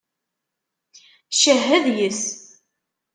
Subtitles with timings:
[1.39, 2.23] Cehhed yes-s!